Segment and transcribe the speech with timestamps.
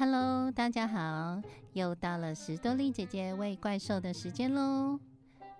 [0.00, 5.00] Hello，大家好，又到了石多丽姐姐喂怪兽的时间喽。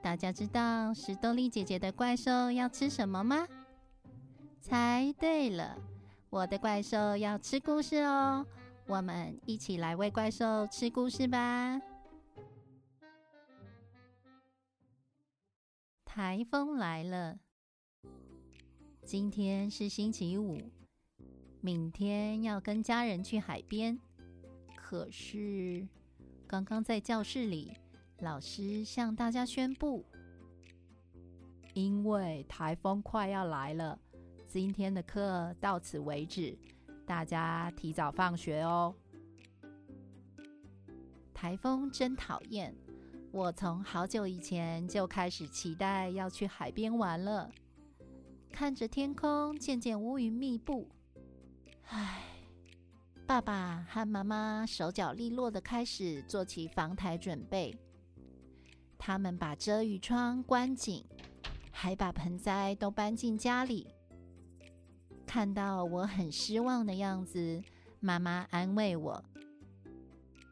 [0.01, 3.49] 大家知道石多丽姐姐的怪兽要吃什么吗？
[4.61, 5.77] 猜对了，
[6.31, 8.47] 我的怪兽要吃故事哦。
[8.87, 11.81] 我们一起来喂怪兽吃故事吧。
[16.05, 17.41] 台风来了，
[19.05, 20.71] 今天是星期五，
[21.61, 23.99] 明天要跟家人去海边。
[24.89, 25.87] 可是，
[26.47, 27.75] 刚刚在教室里，
[28.21, 30.03] 老师向大家宣布，
[31.75, 33.99] 因为台风快要来了，
[34.47, 36.57] 今天的课到此为止，
[37.05, 38.95] 大家提早放学哦。
[41.35, 42.75] 台风真讨厌，
[43.31, 47.53] 我从好久以前就开始期待要去海边玩了。
[48.51, 50.89] 看着天空渐渐乌云密布，
[51.89, 52.28] 唉。
[53.29, 57.79] 爸爸和妈妈手脚利落的开始做起防台准备。
[58.97, 61.05] 他们把遮雨窗关紧，
[61.71, 63.87] 还把盆栽都搬进家里。
[65.27, 67.63] 看到我很失望的样子，
[68.01, 69.23] 妈妈安慰我：“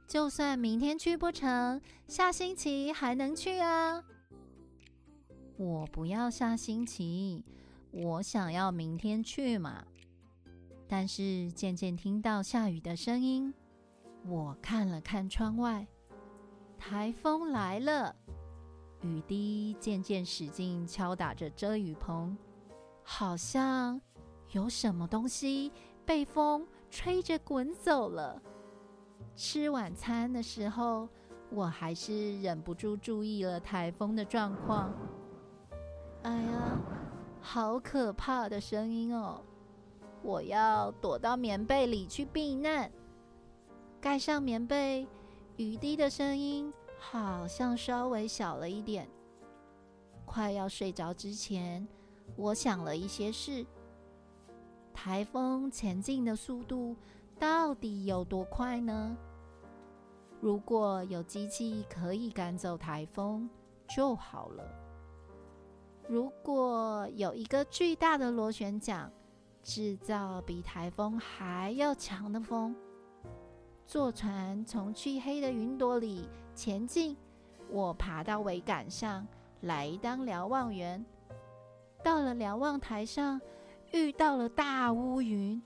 [0.07, 4.05] 就算明天去不成，下星期还能去啊。”
[5.57, 7.43] 我不要下星期，
[7.91, 9.83] 我想要明天去嘛。
[10.89, 13.53] 但是渐渐听到下雨的声音，
[14.27, 15.87] 我看了看窗外，
[16.79, 18.15] 台风来了，
[19.01, 22.37] 雨滴渐渐使劲敲打着遮雨棚，
[23.03, 24.01] 好像
[24.53, 25.73] 有什么东西
[26.05, 28.41] 被风吹着滚走了。
[29.35, 31.09] 吃晚餐的时候，
[31.51, 34.93] 我还是忍不住注意了台风的状况。
[36.23, 36.81] 哎呀，
[37.41, 39.43] 好可怕的声音哦！
[40.23, 42.91] 我要躲到棉被里去避难，
[44.01, 45.07] 盖上棉被，
[45.57, 49.09] 雨滴的声音好像稍微小了一点。
[50.25, 51.87] 快要睡着之前，
[52.35, 53.65] 我想了一些事。
[54.93, 56.97] 台风前进的速度
[57.39, 59.17] 到底有多快呢？
[60.41, 63.49] 如果有机器可以赶走台风
[63.89, 64.65] 就好了。
[66.09, 69.13] 如果有一个巨大的螺旋桨。
[69.67, 72.73] 制造比台风还要强的风，
[73.85, 77.17] 坐船从漆黑的云朵里前进。
[77.69, 79.27] 我爬到桅杆上
[79.63, 81.05] 来当瞭望员。
[82.05, 83.41] 到了瞭望台上，
[83.91, 85.61] 遇到了大乌云，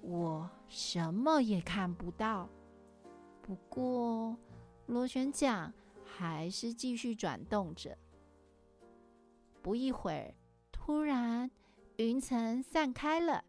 [0.00, 2.48] 我什么也看不到。
[3.42, 4.36] 不过
[4.86, 5.72] 螺旋桨
[6.04, 7.96] 还是继续转动着。
[9.62, 10.34] 不一会儿，
[10.72, 11.48] 突然。
[11.96, 13.42] 云层散开了，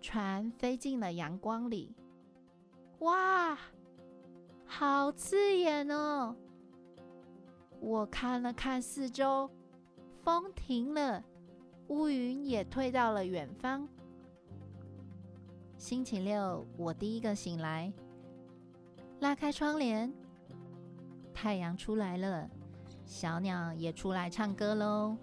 [0.00, 1.94] 船飞进了阳光里。
[2.98, 3.56] 哇，
[4.66, 6.34] 好刺眼哦！
[7.78, 9.48] 我看了看四周，
[10.24, 11.22] 风停了，
[11.86, 13.88] 乌云也退到了远方。
[15.76, 17.92] 星期六，我第一个醒来，
[19.20, 20.12] 拉开窗帘，
[21.32, 22.50] 太阳出来了，
[23.04, 25.16] 小鸟也出来唱歌喽。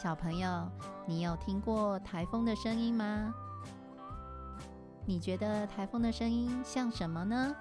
[0.00, 0.70] 小朋友，
[1.06, 3.34] 你有听过台风的声音吗？
[5.04, 7.52] 你觉得台风的声音像什么呢？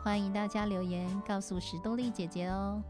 [0.00, 2.80] 欢迎大家留言告诉史多利姐姐哦。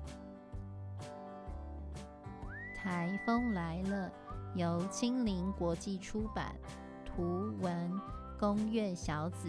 [2.76, 4.12] 台风来了，
[4.54, 6.54] 由青林国际出版，
[7.06, 7.90] 图文
[8.38, 9.48] 宫月小子。